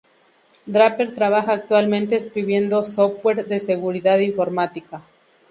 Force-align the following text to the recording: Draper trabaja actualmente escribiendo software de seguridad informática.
Draper 0.65 1.13
trabaja 1.13 1.51
actualmente 1.53 2.15
escribiendo 2.15 2.83
software 2.83 3.45
de 3.45 3.59
seguridad 3.59 4.17
informática. 4.17 5.03